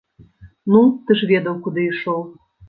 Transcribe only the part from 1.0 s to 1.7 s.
ты ж ведаў,